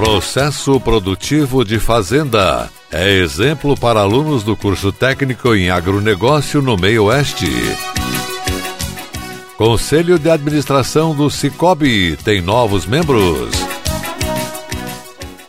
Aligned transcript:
Processo 0.00 0.80
Produtivo 0.80 1.62
de 1.62 1.78
Fazenda. 1.78 2.70
É 2.90 3.10
exemplo 3.18 3.76
para 3.76 4.00
alunos 4.00 4.42
do 4.42 4.56
curso 4.56 4.90
técnico 4.90 5.54
em 5.54 5.68
agronegócio 5.68 6.62
no 6.62 6.74
Meio 6.74 7.04
Oeste. 7.04 7.44
Conselho 9.58 10.18
de 10.18 10.30
Administração 10.30 11.14
do 11.14 11.28
Cicobi 11.28 12.16
tem 12.16 12.40
novos 12.40 12.86
membros. 12.86 13.50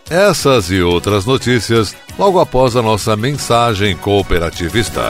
Essas 0.10 0.70
e 0.70 0.82
outras 0.82 1.26
notícias 1.26 1.96
logo 2.20 2.38
após 2.38 2.76
a 2.76 2.82
nossa 2.82 3.16
mensagem 3.16 3.96
cooperativista. 3.96 5.02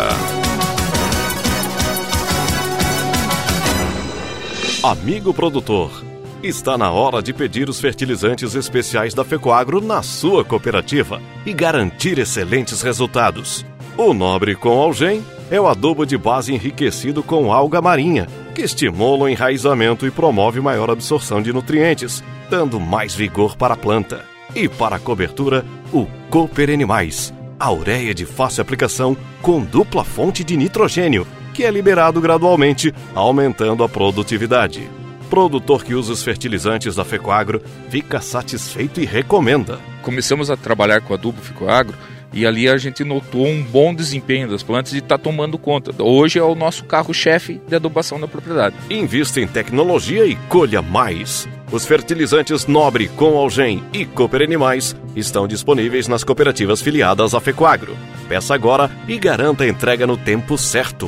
Amigo 4.84 5.34
produtor, 5.34 6.11
está 6.44 6.78
na 6.78 6.92
hora 6.92 7.22
de 7.22 7.34
pedir 7.34 7.70
os 7.70 7.80
fertilizantes 7.80 8.56
especiais 8.56 9.14
da 9.14 9.24
Fecoagro 9.24 9.80
na 9.80 10.02
sua 10.02 10.44
cooperativa 10.44 11.22
e 11.46 11.54
garantir 11.54 12.18
excelentes 12.18 12.82
resultados. 12.82 13.66
O 13.96 14.14
Nobre 14.14 14.56
com 14.56 14.70
Algem 14.70 15.24
é 15.52 15.60
o 15.60 15.68
adubo 15.68 16.06
de 16.06 16.18
base 16.18 16.54
enriquecido 16.54 17.22
com 17.22 17.52
alga 17.52 17.82
marinha, 17.82 18.28
que 18.56 18.62
estimula 18.62 19.26
o 19.26 19.30
enraizamento 19.30 20.08
e 20.08 20.12
promove 20.12 20.60
maior 20.60 20.90
absorção 20.90 21.42
de 21.42 21.54
nutrientes, 21.54 22.24
dando 22.50 22.80
mais 22.80 23.14
vigor 23.14 23.56
para 23.56 23.76
a 23.76 23.78
planta. 23.78 24.26
E 24.56 24.68
para 24.68 24.96
a 24.96 25.00
cobertura, 25.00 25.64
o 25.94 26.08
Cooper 26.30 26.70
Animais, 26.70 27.34
a 27.60 27.72
ureia 27.72 28.14
de 28.14 28.26
fácil 28.26 28.62
aplicação 28.62 29.16
com 29.42 29.62
dupla 29.62 30.04
fonte 30.04 30.44
de 30.44 30.58
nitrogênio, 30.58 31.28
que 31.54 31.64
é 31.64 31.70
liberado 31.70 32.20
gradualmente, 32.20 32.94
aumentando 33.14 33.84
a 33.84 33.90
produtividade. 33.90 35.01
Produtor 35.32 35.86
que 35.86 35.96
usa 35.96 36.12
os 36.12 36.22
fertilizantes 36.22 36.96
da 36.96 37.06
Fecoagro 37.06 37.62
fica 37.90 38.20
satisfeito 38.20 39.00
e 39.00 39.06
recomenda. 39.06 39.80
Começamos 40.02 40.52
a 40.52 40.58
trabalhar 40.58 41.00
com 41.00 41.14
adubo 41.14 41.42
Fecoagro 41.42 41.96
e 42.34 42.46
ali 42.46 42.68
a 42.68 42.76
gente 42.76 43.02
notou 43.06 43.48
um 43.48 43.64
bom 43.64 43.96
desempenho 43.96 44.50
das 44.50 44.62
plantas 44.62 44.92
e 44.92 44.98
está 44.98 45.18
tomando 45.18 45.58
conta. 45.58 46.04
Hoje 46.04 46.38
é 46.38 46.44
o 46.44 46.54
nosso 46.54 46.84
carro-chefe 46.84 47.62
de 47.66 47.74
adubação 47.74 48.20
da 48.20 48.28
propriedade. 48.28 48.76
Invista 48.90 49.40
em 49.40 49.48
tecnologia 49.48 50.26
e 50.26 50.36
colha 50.50 50.82
mais. 50.82 51.48
Os 51.72 51.86
fertilizantes 51.86 52.68
Nobre, 52.68 53.08
com 53.08 53.38
Algem 53.38 53.82
e 53.94 54.06
Cooper 54.06 54.42
Animais 54.42 54.94
estão 55.16 55.48
disponíveis 55.48 56.10
nas 56.10 56.26
cooperativas 56.26 56.82
filiadas 56.82 57.34
à 57.34 57.40
Fecoagro. 57.40 57.96
Peça 58.28 58.54
agora 58.54 58.92
e 59.08 59.18
garanta 59.18 59.64
a 59.64 59.68
entrega 59.70 60.06
no 60.06 60.18
tempo 60.18 60.58
certo. 60.58 61.08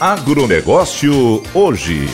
Agronegócio 0.00 1.42
hoje. 1.52 2.08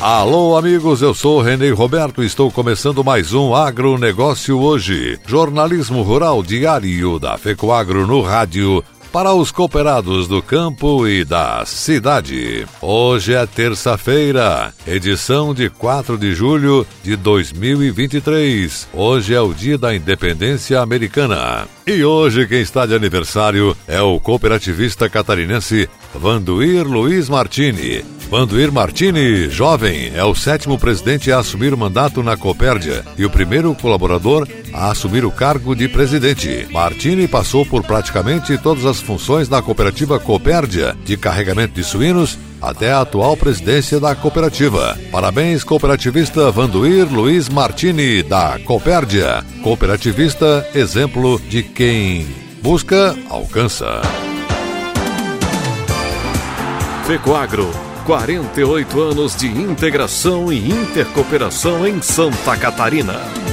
Alô, 0.00 0.56
amigos, 0.56 1.00
eu 1.00 1.14
sou 1.14 1.40
Renê 1.40 1.70
Roberto 1.70 2.24
e 2.24 2.26
estou 2.26 2.50
começando 2.50 3.04
mais 3.04 3.32
um 3.32 3.54
Agronegócio 3.54 4.58
hoje. 4.58 5.16
Jornalismo 5.24 6.02
rural 6.02 6.42
diário 6.42 7.20
da 7.20 7.38
FECOAGro 7.38 8.04
no 8.04 8.20
rádio 8.20 8.82
para 9.12 9.34
os 9.34 9.52
cooperados 9.52 10.26
do 10.26 10.42
campo 10.42 11.06
e 11.06 11.22
da 11.22 11.64
cidade. 11.66 12.66
Hoje 12.80 13.34
é 13.34 13.44
terça-feira, 13.44 14.72
edição 14.86 15.52
de 15.52 15.68
4 15.68 16.16
de 16.16 16.34
julho 16.34 16.86
de 17.02 17.14
2023. 17.14 18.88
Hoje 18.92 19.34
é 19.34 19.40
o 19.40 19.52
dia 19.52 19.76
da 19.76 19.94
independência 19.94 20.80
americana. 20.80 21.68
E 21.86 22.02
hoje 22.02 22.46
quem 22.46 22.62
está 22.62 22.86
de 22.86 22.94
aniversário 22.94 23.76
é 23.86 24.00
o 24.00 24.18
cooperativista 24.18 25.10
catarinense 25.10 25.90
Vanduir 26.14 26.86
Luiz 26.86 27.28
Martini. 27.28 28.21
Vanduir 28.32 28.72
Martini, 28.72 29.50
jovem, 29.50 30.10
é 30.14 30.24
o 30.24 30.34
sétimo 30.34 30.78
presidente 30.78 31.30
a 31.30 31.40
assumir 31.40 31.74
o 31.74 31.76
mandato 31.76 32.22
na 32.22 32.34
Copérdia 32.34 33.04
e 33.18 33.26
o 33.26 33.30
primeiro 33.30 33.74
colaborador 33.74 34.48
a 34.72 34.90
assumir 34.90 35.22
o 35.22 35.30
cargo 35.30 35.76
de 35.76 35.86
presidente. 35.86 36.66
Martini 36.70 37.28
passou 37.28 37.66
por 37.66 37.84
praticamente 37.84 38.56
todas 38.56 38.86
as 38.86 39.02
funções 39.02 39.50
da 39.50 39.60
cooperativa 39.60 40.18
Copérdia, 40.18 40.96
de 41.04 41.14
carregamento 41.14 41.74
de 41.74 41.84
suínos 41.84 42.38
até 42.58 42.90
a 42.90 43.02
atual 43.02 43.36
presidência 43.36 44.00
da 44.00 44.14
cooperativa. 44.14 44.98
Parabéns, 45.10 45.62
cooperativista 45.62 46.50
Vanduir 46.50 47.12
Luiz 47.12 47.50
Martini, 47.50 48.22
da 48.22 48.58
Copérdia. 48.60 49.44
Cooperativista, 49.62 50.66
exemplo 50.74 51.38
de 51.50 51.62
quem 51.62 52.26
busca, 52.62 53.14
alcança. 53.28 54.00
Fecoagro, 57.06 57.91
48 58.04 59.00
anos 59.00 59.36
de 59.36 59.46
integração 59.46 60.52
e 60.52 60.70
intercooperação 60.70 61.86
em 61.86 62.02
Santa 62.02 62.56
Catarina. 62.56 63.51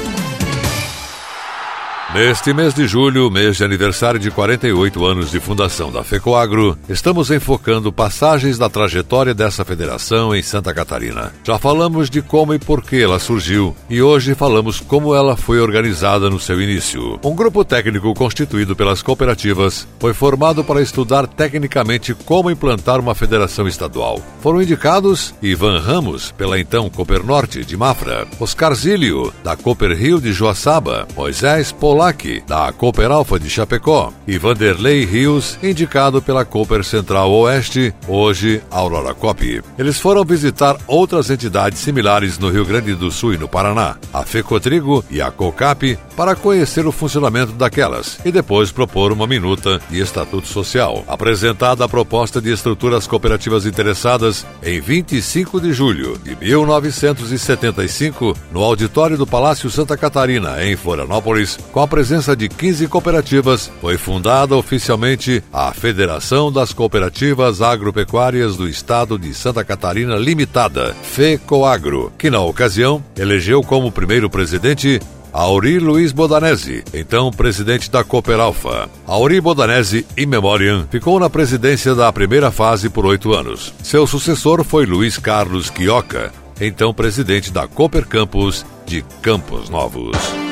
Neste 2.11 2.51
mês 2.55 2.73
de 2.73 2.87
julho, 2.87 3.29
mês 3.29 3.57
de 3.57 3.63
aniversário 3.63 4.19
de 4.19 4.31
48 4.31 5.05
anos 5.05 5.29
de 5.29 5.39
fundação 5.39 5.91
da 5.91 6.03
FECOAGRO, 6.03 6.75
estamos 6.89 7.29
enfocando 7.29 7.93
passagens 7.93 8.57
da 8.57 8.67
trajetória 8.67 9.31
dessa 9.31 9.63
federação 9.63 10.35
em 10.35 10.41
Santa 10.41 10.73
Catarina. 10.73 11.31
Já 11.43 11.59
falamos 11.59 12.09
de 12.09 12.23
como 12.23 12.51
e 12.55 12.57
por 12.57 12.81
que 12.81 12.99
ela 12.99 13.19
surgiu 13.19 13.75
e 13.87 14.01
hoje 14.01 14.33
falamos 14.33 14.79
como 14.79 15.13
ela 15.13 15.37
foi 15.37 15.59
organizada 15.59 16.31
no 16.31 16.39
seu 16.39 16.59
início. 16.59 17.19
Um 17.23 17.35
grupo 17.35 17.63
técnico 17.63 18.11
constituído 18.15 18.75
pelas 18.75 19.03
cooperativas 19.03 19.87
foi 19.99 20.11
formado 20.11 20.63
para 20.63 20.81
estudar 20.81 21.27
tecnicamente 21.27 22.15
como 22.15 22.49
implantar 22.49 22.99
uma 22.99 23.13
federação 23.13 23.67
estadual. 23.67 24.19
Foram 24.41 24.63
indicados 24.63 25.35
Ivan 25.43 25.79
Ramos, 25.79 26.31
pela 26.31 26.59
então 26.59 26.89
Cooper 26.89 27.23
Norte 27.23 27.63
de 27.63 27.77
Mafra, 27.77 28.27
Oscar 28.39 28.73
Zílio, 28.73 29.31
da 29.43 29.55
Cooper 29.55 29.95
Rio 29.95 30.19
de 30.19 30.33
Joaçaba, 30.33 31.07
Moisés 31.15 31.71
Polar 31.71 31.98
Da 32.47 32.71
Cooper 32.71 33.11
Alfa 33.11 33.37
de 33.37 33.49
Chapecó, 33.49 34.13
e 34.25 34.37
Vanderlei 34.37 35.03
Rios, 35.03 35.59
indicado 35.61 36.21
pela 36.21 36.45
Cooper 36.45 36.81
Central 36.81 37.29
Oeste, 37.29 37.93
hoje 38.07 38.61
Aurora 38.71 39.13
Cop. 39.13 39.61
Eles 39.77 39.99
foram 39.99 40.23
visitar 40.23 40.77
outras 40.87 41.29
entidades 41.29 41.79
similares 41.79 42.39
no 42.39 42.49
Rio 42.49 42.63
Grande 42.63 42.95
do 42.95 43.11
Sul 43.11 43.33
e 43.33 43.37
no 43.37 43.49
Paraná, 43.49 43.97
a 44.13 44.23
Fecotrigo 44.23 45.03
e 45.11 45.21
a 45.21 45.29
COCAP, 45.29 45.99
para 46.15 46.37
conhecer 46.37 46.87
o 46.87 46.91
funcionamento 46.91 47.51
daquelas 47.51 48.17
e 48.23 48.31
depois 48.31 48.71
propor 48.71 49.11
uma 49.11 49.27
minuta 49.27 49.81
de 49.89 49.99
estatuto 49.99 50.47
social. 50.47 51.03
Apresentada 51.05 51.83
a 51.83 51.89
proposta 51.89 52.39
de 52.39 52.49
estruturas 52.49 53.07
cooperativas 53.07 53.65
interessadas 53.65 54.45
em 54.63 54.79
25 54.79 55.59
de 55.59 55.73
julho 55.73 56.17
de 56.23 56.33
1975, 56.37 58.33
no 58.53 58.63
auditório 58.63 59.17
do 59.17 59.27
Palácio 59.27 59.69
Santa 59.69 59.97
Catarina, 59.97 60.63
em 60.63 60.77
Florianópolis, 60.77 61.57
com 61.73 61.81
a 61.81 61.88
presença 61.89 62.35
de 62.35 62.47
15 62.47 62.87
cooperativas, 62.87 63.69
foi 63.81 63.97
fundada 63.97 64.55
oficialmente 64.55 65.43
a 65.51 65.73
Federação 65.73 66.49
das 66.49 66.71
Cooperativas 66.71 67.61
Agropecuárias 67.61 68.55
do 68.55 68.69
Estado 68.69 69.17
de 69.17 69.33
Santa 69.33 69.65
Catarina 69.65 70.15
Limitada, 70.15 70.95
FECOAGRO, 71.01 72.13
que 72.17 72.29
na 72.29 72.39
ocasião 72.39 73.03
elegeu 73.17 73.61
como 73.61 73.91
primeiro 73.91 74.29
presidente 74.29 75.01
Auri 75.33 75.79
Luiz 75.79 76.11
Bodanese, 76.11 76.83
então 76.93 77.31
presidente 77.31 77.89
da 77.89 78.03
Cooperalfa. 78.03 78.89
Auri 79.05 79.41
Bodanese, 79.41 80.05
in 80.17 80.25
memoriam, 80.25 80.87
ficou 80.89 81.19
na 81.19 81.29
presidência 81.29 81.93
da 81.93 82.11
primeira 82.11 82.51
fase 82.51 82.89
por 82.89 83.05
oito 83.05 83.33
anos. 83.33 83.73
Seu 83.83 84.07
sucessor 84.07 84.63
foi 84.63 84.85
Luiz 84.85 85.17
Carlos 85.17 85.69
Quioca, 85.69 86.31
então 86.59 86.93
presidente 86.93 87.51
da 87.51 87.67
Cooper 87.67 88.05
Campus 88.07 88.65
de 88.85 89.03
Campos 89.21 89.69
Novos. 89.69 90.48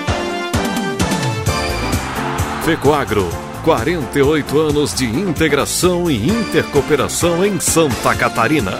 Fecoagro, 2.67 3.29
48 3.63 4.59
anos 4.59 4.93
de 4.93 5.05
integração 5.05 6.11
e 6.11 6.27
intercooperação 6.27 7.45
em 7.45 7.61
Santa 7.61 8.13
Catarina. 8.13 8.73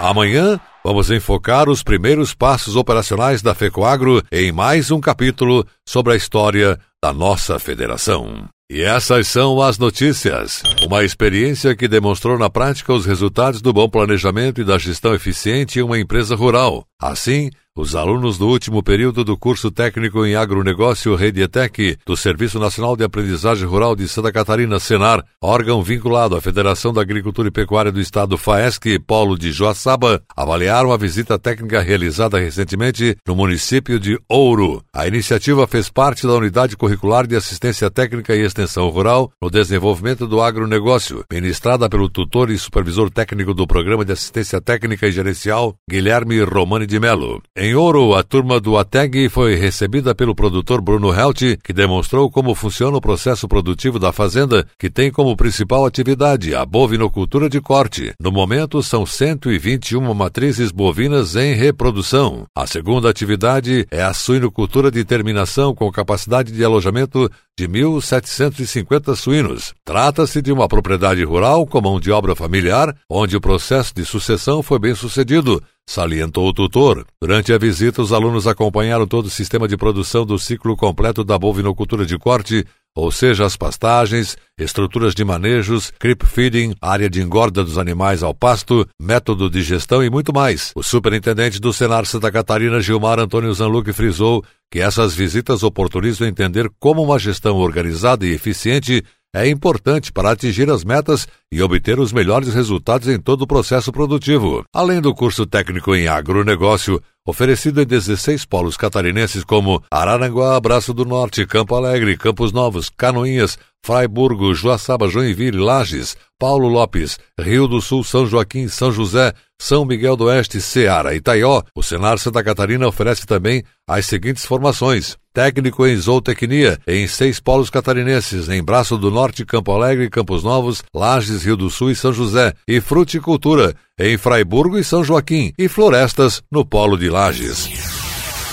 Amanhã 0.00 0.58
vamos 0.84 1.08
enfocar 1.08 1.68
os 1.68 1.84
primeiros 1.84 2.34
passos 2.34 2.74
operacionais 2.74 3.40
da 3.40 3.54
FECOAGRO 3.54 4.24
em 4.32 4.50
mais 4.50 4.90
um 4.90 5.00
capítulo 5.00 5.64
sobre 5.88 6.14
a 6.14 6.16
história 6.16 6.76
da 7.00 7.12
nossa 7.12 7.60
federação. 7.60 8.48
E 8.68 8.82
essas 8.82 9.28
são 9.28 9.62
as 9.62 9.78
notícias. 9.78 10.64
Uma 10.84 11.04
experiência 11.04 11.76
que 11.76 11.86
demonstrou 11.86 12.36
na 12.36 12.50
prática 12.50 12.92
os 12.92 13.06
resultados 13.06 13.62
do 13.62 13.72
bom 13.72 13.88
planejamento 13.88 14.60
e 14.60 14.64
da 14.64 14.76
gestão 14.76 15.14
eficiente 15.14 15.78
em 15.78 15.82
uma 15.82 15.98
empresa 15.98 16.34
rural. 16.34 16.84
Assim, 17.00 17.50
os 17.78 17.94
alunos 17.94 18.36
do 18.36 18.48
último 18.48 18.82
período 18.82 19.22
do 19.22 19.36
curso 19.36 19.70
técnico 19.70 20.26
em 20.26 20.34
agronegócio 20.34 21.14
Redietec 21.14 21.96
do 22.04 22.16
Serviço 22.16 22.58
Nacional 22.58 22.96
de 22.96 23.04
Aprendizagem 23.04 23.68
Rural 23.68 23.94
de 23.94 24.08
Santa 24.08 24.32
Catarina, 24.32 24.80
Senar, 24.80 25.24
órgão 25.40 25.80
vinculado 25.80 26.34
à 26.34 26.40
Federação 26.40 26.92
da 26.92 27.00
Agricultura 27.00 27.46
e 27.46 27.52
Pecuária 27.52 27.92
do 27.92 28.00
Estado 28.00 28.36
FAESC, 28.36 28.98
Polo 29.06 29.38
de 29.38 29.52
Joaçaba, 29.52 30.20
avaliaram 30.36 30.90
a 30.90 30.96
visita 30.96 31.38
técnica 31.38 31.80
realizada 31.80 32.36
recentemente 32.36 33.16
no 33.24 33.36
município 33.36 34.00
de 34.00 34.18
Ouro. 34.28 34.82
A 34.92 35.06
iniciativa 35.06 35.64
fez 35.68 35.88
parte 35.88 36.26
da 36.26 36.34
Unidade 36.34 36.76
Curricular 36.76 37.28
de 37.28 37.36
Assistência 37.36 37.88
Técnica 37.88 38.34
e 38.34 38.40
Extensão 38.40 38.88
Rural 38.88 39.30
no 39.40 39.48
desenvolvimento 39.48 40.26
do 40.26 40.42
agronegócio, 40.42 41.24
ministrada 41.30 41.88
pelo 41.88 42.10
tutor 42.10 42.50
e 42.50 42.58
supervisor 42.58 43.08
técnico 43.08 43.54
do 43.54 43.68
Programa 43.68 44.04
de 44.04 44.10
Assistência 44.10 44.60
Técnica 44.60 45.06
e 45.06 45.12
Gerencial, 45.12 45.76
Guilherme 45.88 46.42
Romani 46.42 46.84
de 46.84 46.98
Melo. 46.98 47.40
Em 47.67 47.67
Ouro, 47.74 48.14
a 48.14 48.22
turma 48.22 48.60
do 48.60 48.76
ATEG 48.76 49.28
foi 49.28 49.54
recebida 49.54 50.14
pelo 50.14 50.34
produtor 50.34 50.80
Bruno 50.80 51.12
Helt, 51.12 51.56
que 51.62 51.72
demonstrou 51.72 52.30
como 52.30 52.54
funciona 52.54 52.96
o 52.96 53.00
processo 53.00 53.48
produtivo 53.48 53.98
da 53.98 54.12
fazenda, 54.12 54.66
que 54.78 54.88
tem 54.88 55.10
como 55.10 55.36
principal 55.36 55.84
atividade 55.84 56.54
a 56.54 56.64
bovinocultura 56.64 57.48
de 57.48 57.60
corte. 57.60 58.12
No 58.20 58.30
momento, 58.30 58.82
são 58.82 59.04
121 59.04 60.14
matrizes 60.14 60.70
bovinas 60.70 61.36
em 61.36 61.54
reprodução. 61.54 62.44
A 62.56 62.66
segunda 62.66 63.10
atividade 63.10 63.86
é 63.90 64.02
a 64.02 64.14
suinocultura 64.14 64.90
de 64.90 65.04
terminação, 65.04 65.74
com 65.74 65.90
capacidade 65.90 66.52
de 66.52 66.64
alojamento 66.64 67.30
de 67.58 67.66
1.750 67.66 69.16
suínos. 69.16 69.74
Trata-se 69.84 70.40
de 70.40 70.52
uma 70.52 70.68
propriedade 70.68 71.24
rural 71.24 71.66
com 71.66 71.80
mão 71.80 71.98
de 71.98 72.12
obra 72.12 72.36
familiar, 72.36 72.94
onde 73.10 73.36
o 73.36 73.40
processo 73.40 73.92
de 73.94 74.04
sucessão 74.04 74.62
foi 74.62 74.78
bem 74.78 74.94
sucedido, 74.94 75.60
salientou 75.88 76.46
o 76.46 76.52
tutor. 76.52 77.06
Durante 77.20 77.50
a 77.50 77.58
visita, 77.58 78.02
os 78.02 78.12
alunos 78.12 78.46
acompanharam 78.46 79.06
todo 79.06 79.24
o 79.24 79.30
sistema 79.30 79.66
de 79.66 79.74
produção 79.74 80.26
do 80.26 80.38
ciclo 80.38 80.76
completo 80.76 81.24
da 81.24 81.38
bovinocultura 81.38 82.04
de 82.04 82.18
corte, 82.18 82.62
ou 82.94 83.10
seja, 83.10 83.46
as 83.46 83.56
pastagens, 83.56 84.36
estruturas 84.58 85.14
de 85.14 85.24
manejos, 85.24 85.90
creep 85.98 86.24
feeding, 86.26 86.74
área 86.82 87.08
de 87.08 87.22
engorda 87.22 87.64
dos 87.64 87.78
animais 87.78 88.22
ao 88.22 88.34
pasto, 88.34 88.86
método 89.00 89.48
de 89.48 89.62
gestão 89.62 90.04
e 90.04 90.10
muito 90.10 90.30
mais. 90.30 90.72
O 90.74 90.82
superintendente 90.82 91.58
do 91.58 91.72
Senar 91.72 92.04
Santa 92.04 92.30
Catarina, 92.30 92.80
Gilmar 92.80 93.18
Antônio 93.18 93.54
Zanluc, 93.54 93.90
frisou 93.92 94.44
que 94.70 94.80
essas 94.80 95.14
visitas 95.14 95.62
oportunizam 95.62 96.28
entender 96.28 96.70
como 96.78 97.02
uma 97.02 97.18
gestão 97.18 97.56
organizada 97.56 98.26
e 98.26 98.32
eficiente 98.32 99.02
é 99.38 99.48
importante 99.48 100.12
para 100.12 100.32
atingir 100.32 100.68
as 100.68 100.82
metas 100.82 101.28
e 101.50 101.62
obter 101.62 102.00
os 102.00 102.12
melhores 102.12 102.52
resultados 102.52 103.06
em 103.06 103.20
todo 103.20 103.42
o 103.42 103.46
processo 103.46 103.92
produtivo. 103.92 104.64
Além 104.74 105.00
do 105.00 105.14
curso 105.14 105.46
técnico 105.46 105.94
em 105.94 106.08
agronegócio, 106.08 107.00
oferecido 107.24 107.80
em 107.80 107.86
16 107.86 108.44
polos 108.44 108.76
catarinenses 108.76 109.44
como 109.44 109.80
Araranguá, 109.90 110.58
Braço 110.58 110.92
do 110.92 111.04
Norte, 111.04 111.46
Campo 111.46 111.76
Alegre, 111.76 112.16
Campos 112.16 112.52
Novos, 112.52 112.90
Canoinhas, 112.90 113.56
Fraiburgo, 113.84 114.52
Joaçaba, 114.54 115.08
Joinville, 115.08 115.58
Lages, 115.58 116.16
Paulo 116.38 116.68
Lopes, 116.68 117.18
Rio 117.40 117.68
do 117.68 117.80
Sul, 117.80 118.02
São 118.02 118.26
Joaquim, 118.26 118.66
São 118.66 118.90
José, 118.90 119.32
São 119.60 119.84
Miguel 119.84 120.16
do 120.16 120.24
Oeste, 120.24 120.60
Ceará 120.60 121.14
e 121.14 121.20
Taió, 121.20 121.62
o 121.74 121.82
Senar 121.82 122.18
Santa 122.18 122.42
Catarina 122.42 122.88
oferece 122.88 123.24
também 123.24 123.62
as 123.86 124.04
seguintes 124.06 124.44
formações. 124.44 125.16
Técnico 125.38 125.86
em 125.86 125.96
zootecnia 125.96 126.80
em 126.84 127.06
seis 127.06 127.38
polos 127.38 127.70
catarinenses, 127.70 128.48
em 128.48 128.60
Braço 128.60 128.98
do 128.98 129.08
Norte, 129.08 129.44
Campo 129.44 129.70
Alegre, 129.70 130.10
Campos 130.10 130.42
Novos, 130.42 130.82
Lages, 130.92 131.44
Rio 131.44 131.56
do 131.56 131.70
Sul 131.70 131.92
e 131.92 131.94
São 131.94 132.12
José, 132.12 132.54
e 132.66 132.80
fruticultura 132.80 133.72
em 133.96 134.18
Fraiburgo 134.18 134.76
e 134.76 134.82
São 134.82 135.04
Joaquim, 135.04 135.52
e 135.56 135.68
florestas 135.68 136.42
no 136.50 136.64
polo 136.64 136.98
de 136.98 137.08
Lages. 137.08 137.97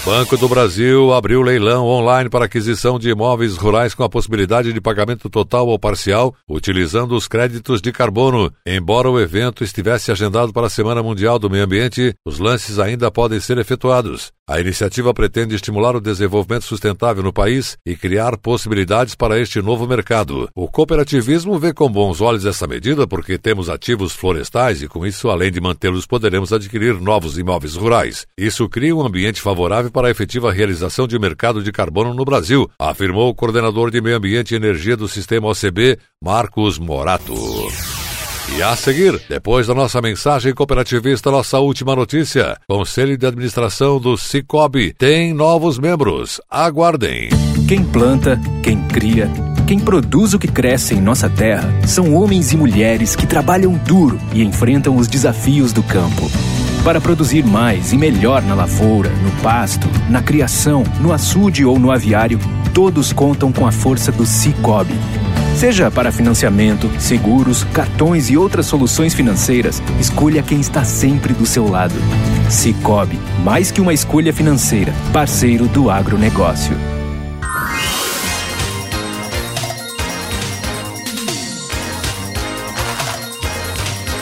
Banco 0.05 0.37
do 0.37 0.47
Brasil 0.47 1.11
abriu 1.13 1.41
leilão 1.41 1.87
online 1.87 2.29
para 2.29 2.45
aquisição 2.45 2.99
de 2.99 3.09
imóveis 3.09 3.57
rurais 3.57 3.95
com 3.95 4.03
a 4.03 4.09
possibilidade 4.09 4.71
de 4.71 4.79
pagamento 4.79 5.31
total 5.31 5.67
ou 5.67 5.79
parcial, 5.79 6.35
utilizando 6.47 7.15
os 7.15 7.27
créditos 7.27 7.81
de 7.81 7.91
carbono. 7.91 8.53
Embora 8.63 9.09
o 9.09 9.19
evento 9.19 9.63
estivesse 9.63 10.11
agendado 10.11 10.53
para 10.53 10.67
a 10.67 10.69
Semana 10.69 11.01
Mundial 11.01 11.39
do 11.39 11.49
Meio 11.49 11.63
Ambiente, 11.63 12.13
os 12.23 12.37
lances 12.37 12.77
ainda 12.77 13.09
podem 13.09 13.39
ser 13.39 13.57
efetuados. 13.57 14.31
A 14.47 14.59
iniciativa 14.59 15.11
pretende 15.11 15.55
estimular 15.55 15.95
o 15.95 15.99
desenvolvimento 15.99 16.65
sustentável 16.65 17.23
no 17.23 17.33
país 17.33 17.75
e 17.83 17.95
criar 17.95 18.37
possibilidades 18.37 19.15
para 19.15 19.39
este 19.39 19.59
novo 19.59 19.87
mercado. 19.87 20.47
O 20.53 20.67
cooperativismo 20.67 21.57
vê 21.57 21.73
com 21.73 21.89
bons 21.89 22.21
olhos 22.21 22.45
essa 22.45 22.67
medida 22.67 23.07
porque 23.07 23.39
temos 23.39 23.71
ativos 23.71 24.13
florestais 24.13 24.83
e, 24.83 24.87
com 24.87 25.03
isso, 25.03 25.29
além 25.29 25.51
de 25.51 25.59
mantê-los, 25.59 26.05
poderemos 26.05 26.53
adquirir 26.53 27.01
novos 27.01 27.39
imóveis 27.39 27.73
rurais. 27.73 28.27
Isso 28.37 28.69
cria 28.69 28.95
um 28.95 29.03
ambiente 29.03 29.41
favorável 29.41 29.89
para 29.95 30.09
a 30.09 30.11
efetiva 30.11 30.51
realização 30.51 31.07
de 31.07 31.17
mercado 31.17 31.63
de 31.63 31.71
carbono 31.71 32.13
no 32.13 32.25
Brasil, 32.25 32.69
afirmou 32.77 33.29
o 33.29 33.33
coordenador 33.33 33.89
de 33.89 34.01
Meio 34.01 34.17
Ambiente 34.17 34.51
e 34.51 34.57
Energia 34.57 34.97
do 34.97 35.07
Sistema 35.07 35.47
OCB, 35.47 35.97
Marcos 36.21 36.77
Morato. 36.77 37.33
E 38.57 38.61
a 38.61 38.75
seguir, 38.75 39.21
depois 39.29 39.67
da 39.67 39.73
nossa 39.73 40.01
mensagem 40.01 40.53
cooperativista, 40.53 41.31
nossa 41.31 41.59
última 41.59 41.95
notícia: 41.95 42.57
Conselho 42.67 43.17
de 43.17 43.25
Administração 43.25 43.97
do 43.97 44.17
Cicobi 44.17 44.93
tem 44.93 45.33
novos 45.33 45.79
membros. 45.79 46.41
Aguardem. 46.51 47.29
Quem 47.65 47.81
planta, 47.85 48.37
quem 48.61 48.85
cria, 48.89 49.31
quem 49.65 49.79
produz 49.79 50.33
o 50.33 50.39
que 50.39 50.47
cresce 50.49 50.93
em 50.93 51.01
nossa 51.01 51.29
terra 51.29 51.69
são 51.87 52.13
homens 52.13 52.51
e 52.51 52.57
mulheres 52.57 53.15
que 53.15 53.25
trabalham 53.25 53.73
duro 53.73 54.19
e 54.33 54.43
enfrentam 54.43 54.97
os 54.97 55.07
desafios 55.07 55.71
do 55.71 55.81
campo. 55.81 56.29
Para 56.85 57.01
produzir 57.01 57.43
mais 57.43 57.91
e 57.93 57.97
melhor 57.97 58.43
na 58.43 58.53
lavoura, 58.53 59.09
no 59.09 59.31
pasto, 59.41 59.89
na 60.07 60.21
criação, 60.21 60.83
no 61.01 61.11
açude 61.11 61.65
ou 61.65 61.79
no 61.79 61.89
aviário, 61.89 62.39
todos 62.75 63.11
contam 63.11 63.51
com 63.51 63.65
a 63.65 63.71
força 63.71 64.11
do 64.11 64.23
Cicobi. 64.23 64.93
Seja 65.57 65.89
para 65.89 66.11
financiamento, 66.11 66.87
seguros, 66.99 67.63
cartões 67.73 68.29
e 68.29 68.37
outras 68.37 68.67
soluções 68.67 69.15
financeiras, 69.15 69.81
escolha 69.99 70.43
quem 70.43 70.59
está 70.59 70.83
sempre 70.83 71.33
do 71.33 71.43
seu 71.43 71.67
lado. 71.67 71.95
Cicobi, 72.51 73.19
mais 73.43 73.71
que 73.71 73.81
uma 73.81 73.91
escolha 73.91 74.31
financeira, 74.31 74.93
parceiro 75.11 75.65
do 75.65 75.89
agronegócio. 75.89 76.77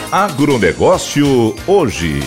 Agronegócio 0.09 1.53
hoje. 1.67 2.21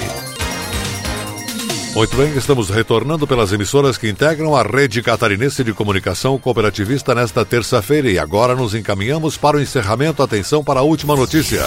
Muito 1.96 2.14
bem, 2.14 2.36
estamos 2.36 2.68
retornando 2.68 3.26
pelas 3.26 3.54
emissoras 3.54 3.96
que 3.96 4.06
integram 4.06 4.54
a 4.54 4.62
rede 4.62 5.02
catarinense 5.02 5.64
de 5.64 5.72
comunicação 5.72 6.38
cooperativista 6.38 7.14
nesta 7.14 7.42
terça-feira 7.42 8.10
e 8.10 8.18
agora 8.18 8.54
nos 8.54 8.74
encaminhamos 8.74 9.38
para 9.38 9.56
o 9.56 9.60
encerramento. 9.62 10.22
Atenção 10.22 10.62
para 10.62 10.80
a 10.80 10.82
última 10.82 11.16
notícia. 11.16 11.62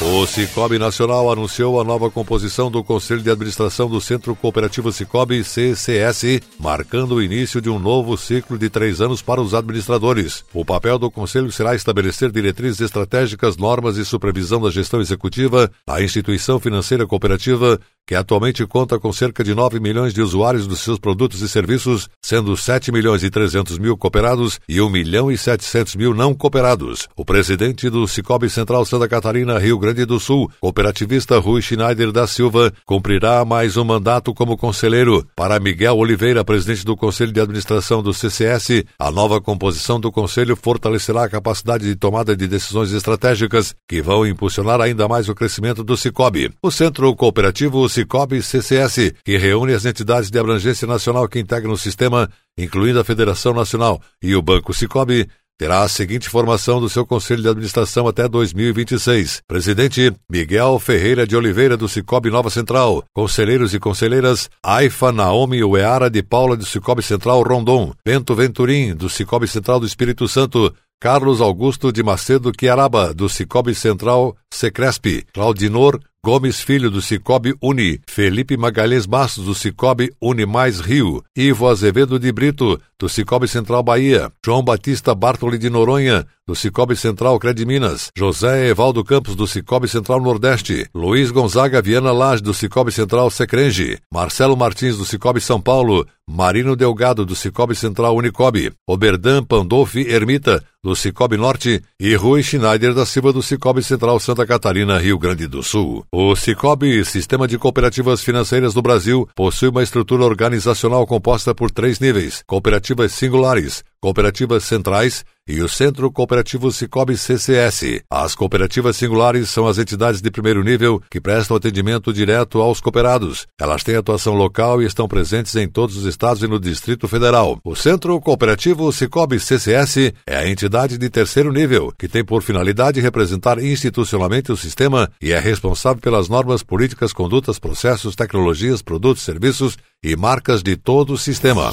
O 0.00 0.26
Cicobi 0.26 0.78
Nacional 0.78 1.32
anunciou 1.32 1.80
a 1.80 1.84
nova 1.84 2.10
composição 2.10 2.70
do 2.70 2.84
Conselho 2.84 3.22
de 3.22 3.30
Administração 3.30 3.88
do 3.88 3.98
Centro 3.98 4.36
Cooperativo 4.36 4.92
Cicobi 4.92 5.42
CCS, 5.42 6.42
marcando 6.60 7.16
o 7.16 7.22
início 7.22 7.60
de 7.60 7.70
um 7.70 7.78
novo 7.78 8.16
ciclo 8.16 8.58
de 8.58 8.68
três 8.68 9.00
anos 9.00 9.22
para 9.22 9.40
os 9.40 9.54
administradores. 9.54 10.44
O 10.52 10.66
papel 10.66 10.98
do 10.98 11.10
Conselho 11.10 11.50
será 11.50 11.74
estabelecer 11.74 12.30
diretrizes 12.30 12.82
estratégicas, 12.82 13.56
normas 13.56 13.96
e 13.96 14.04
supervisão 14.04 14.60
da 14.60 14.70
gestão 14.70 15.00
executiva, 15.00 15.68
a 15.88 16.02
instituição 16.02 16.60
financeira 16.60 17.06
cooperativa 17.06 17.80
que 18.06 18.14
atualmente 18.14 18.64
conta 18.66 18.98
com 18.98 19.12
cerca 19.12 19.42
de 19.42 19.54
9 19.54 19.80
milhões 19.80 20.14
de 20.14 20.22
usuários 20.22 20.66
dos 20.66 20.80
seus 20.80 20.98
produtos 20.98 21.40
e 21.42 21.48
serviços, 21.48 22.08
sendo 22.22 22.56
7 22.56 22.92
milhões 22.92 23.24
e 23.24 23.30
300 23.30 23.78
mil 23.78 23.96
cooperados 23.96 24.60
e 24.68 24.80
1 24.80 24.88
milhão 24.88 25.30
e 25.30 25.36
700 25.36 25.96
mil 25.96 26.14
não 26.14 26.32
cooperados. 26.32 27.08
O 27.16 27.24
presidente 27.24 27.90
do 27.90 28.06
Cicobi 28.06 28.48
Central 28.48 28.84
Santa 28.84 29.08
Catarina, 29.08 29.58
Rio 29.58 29.78
Grande 29.78 30.04
do 30.04 30.20
Sul, 30.20 30.50
cooperativista 30.60 31.38
Rui 31.38 31.60
Schneider 31.60 32.12
da 32.12 32.26
Silva, 32.26 32.72
cumprirá 32.84 33.44
mais 33.44 33.76
um 33.76 33.84
mandato 33.84 34.32
como 34.32 34.56
conselheiro. 34.56 35.26
Para 35.34 35.58
Miguel 35.58 35.96
Oliveira, 35.96 36.44
presidente 36.44 36.84
do 36.84 36.96
Conselho 36.96 37.32
de 37.32 37.40
Administração 37.40 38.02
do 38.02 38.14
CCS, 38.14 38.84
a 38.98 39.10
nova 39.10 39.40
composição 39.40 39.98
do 39.98 40.12
conselho 40.12 40.54
fortalecerá 40.54 41.24
a 41.24 41.28
capacidade 41.28 41.84
de 41.84 41.96
tomada 41.96 42.36
de 42.36 42.46
decisões 42.46 42.92
estratégicas 42.92 43.74
que 43.88 44.00
vão 44.00 44.26
impulsionar 44.26 44.80
ainda 44.80 45.08
mais 45.08 45.28
o 45.28 45.34
crescimento 45.34 45.82
do 45.82 45.96
Cicobi. 45.96 46.52
O 46.62 46.70
Centro 46.70 47.14
Cooperativo 47.16 47.88
Cicobi 47.96 48.42
CCS, 48.42 49.14
que 49.24 49.38
reúne 49.38 49.72
as 49.72 49.86
entidades 49.86 50.30
de 50.30 50.38
abrangência 50.38 50.86
nacional 50.86 51.26
que 51.26 51.38
integram 51.38 51.72
o 51.72 51.78
sistema, 51.78 52.28
incluindo 52.58 53.00
a 53.00 53.04
Federação 53.04 53.54
Nacional 53.54 54.02
e 54.22 54.36
o 54.36 54.42
Banco 54.42 54.74
Cicobi, 54.74 55.26
terá 55.58 55.82
a 55.82 55.88
seguinte 55.88 56.28
formação 56.28 56.78
do 56.78 56.90
seu 56.90 57.06
Conselho 57.06 57.40
de 57.40 57.48
Administração 57.48 58.06
até 58.06 58.28
2026. 58.28 59.40
Presidente 59.48 60.12
Miguel 60.30 60.78
Ferreira 60.78 61.26
de 61.26 61.34
Oliveira 61.34 61.74
do 61.74 61.88
Cicobi 61.88 62.28
Nova 62.28 62.50
Central. 62.50 63.02
Conselheiros 63.14 63.72
e 63.72 63.80
conselheiras 63.80 64.50
Aifa 64.62 65.10
Naomi 65.10 65.64
Ueara 65.64 66.10
de 66.10 66.22
Paula 66.22 66.54
do 66.54 66.66
Cicobi 66.66 67.02
Central 67.02 67.42
Rondon. 67.42 67.94
Bento 68.04 68.34
Venturim 68.34 68.94
do 68.94 69.08
Cicobi 69.08 69.48
Central 69.48 69.80
do 69.80 69.86
Espírito 69.86 70.28
Santo. 70.28 70.70
Carlos 71.00 71.42
Augusto 71.42 71.92
de 71.92 72.02
Macedo 72.02 72.50
Quiaraba, 72.52 73.12
do 73.12 73.28
Cicobi 73.28 73.74
Central 73.74 74.34
Secresp, 74.50 75.26
Claudinor 75.32 76.00
Gomes 76.26 76.60
Filho, 76.60 76.90
do 76.90 77.00
Cicobi 77.00 77.54
Uni, 77.62 78.00
Felipe 78.04 78.56
Magalhães 78.56 79.06
Bastos, 79.06 79.44
do 79.44 79.54
Cicobi 79.54 80.12
Unimais 80.20 80.80
Rio, 80.80 81.22
Ivo 81.36 81.68
Azevedo 81.68 82.18
de 82.18 82.32
Brito, 82.32 82.80
do 82.98 83.08
Cicobi 83.08 83.46
Central 83.46 83.80
Bahia, 83.84 84.28
João 84.44 84.60
Batista 84.60 85.14
Bartoli 85.14 85.56
de 85.56 85.70
Noronha, 85.70 86.26
do 86.48 86.54
Cicobi 86.54 86.94
Central 86.94 87.40
Cred 87.40 87.66
Minas, 87.66 88.12
José 88.16 88.68
Evaldo 88.68 89.02
Campos, 89.02 89.34
do 89.34 89.48
Cicobi 89.48 89.88
Central 89.88 90.20
Nordeste, 90.20 90.86
Luiz 90.94 91.32
Gonzaga 91.32 91.82
Viana 91.82 92.12
Lage, 92.12 92.40
do 92.40 92.54
Cicobi 92.54 92.92
Central 92.92 93.32
Secrenge, 93.32 93.98
Marcelo 94.12 94.56
Martins, 94.56 94.96
do 94.96 95.04
Cicobi 95.04 95.40
São 95.40 95.60
Paulo, 95.60 96.06
Marino 96.28 96.76
Delgado, 96.76 97.26
do 97.26 97.34
Cicobi 97.34 97.74
Central 97.74 98.14
Unicobi, 98.14 98.72
Oberdan 98.86 99.42
Pandolfi 99.42 100.08
Ermita, 100.08 100.62
do 100.82 100.94
Cicobi 100.94 101.36
Norte, 101.36 101.82
e 101.98 102.14
Rui 102.14 102.44
Schneider 102.44 102.94
da 102.94 103.04
Silva, 103.04 103.32
do 103.32 103.42
Cicobi 103.42 103.82
Central 103.82 104.20
Santa 104.20 104.46
Catarina, 104.46 104.98
Rio 104.98 105.18
Grande 105.18 105.48
do 105.48 105.64
Sul. 105.64 106.04
O 106.12 106.36
Cicobi, 106.36 107.04
Sistema 107.04 107.48
de 107.48 107.58
Cooperativas 107.58 108.22
Financeiras 108.22 108.72
do 108.72 108.82
Brasil, 108.82 109.28
possui 109.34 109.68
uma 109.68 109.82
estrutura 109.82 110.24
organizacional 110.24 111.04
composta 111.08 111.52
por 111.52 111.72
três 111.72 111.98
níveis: 111.98 112.44
cooperativas 112.46 113.12
singulares, 113.12 113.82
cooperativas 114.00 114.64
centrais 114.64 115.24
e 115.48 115.60
o 115.60 115.68
Centro 115.68 116.10
Cooperativo 116.10 116.72
Cicobi 116.72 117.16
CCS. 117.16 118.02
As 118.10 118.34
cooperativas 118.34 118.96
singulares 118.96 119.48
são 119.48 119.66
as 119.66 119.78
entidades 119.78 120.20
de 120.20 120.30
primeiro 120.30 120.62
nível 120.64 121.00
que 121.08 121.20
prestam 121.20 121.56
atendimento 121.56 122.12
direto 122.12 122.60
aos 122.60 122.80
cooperados. 122.80 123.46
Elas 123.60 123.84
têm 123.84 123.94
atuação 123.94 124.34
local 124.34 124.82
e 124.82 124.86
estão 124.86 125.06
presentes 125.06 125.54
em 125.54 125.68
todos 125.68 125.96
os 125.96 126.04
estados 126.04 126.42
e 126.42 126.48
no 126.48 126.58
Distrito 126.58 127.06
Federal. 127.06 127.60
O 127.64 127.76
Centro 127.76 128.20
Cooperativo 128.20 128.92
Cicobi 128.92 129.38
CCS 129.38 130.12
é 130.26 130.36
a 130.36 130.48
entidade 130.48 130.98
de 130.98 131.08
terceiro 131.08 131.52
nível, 131.52 131.92
que 131.96 132.08
tem 132.08 132.24
por 132.24 132.42
finalidade 132.42 133.00
representar 133.00 133.62
institucionalmente 133.62 134.50
o 134.50 134.56
sistema 134.56 135.08
e 135.22 135.32
é 135.32 135.38
responsável 135.38 136.00
pelas 136.00 136.28
normas, 136.28 136.62
políticas, 136.62 137.12
condutas, 137.12 137.58
processos, 137.58 138.16
tecnologias, 138.16 138.82
produtos, 138.82 139.22
serviços 139.22 139.78
e 140.02 140.16
marcas 140.16 140.62
de 140.62 140.76
todo 140.76 141.12
o 141.12 141.18
sistema. 141.18 141.72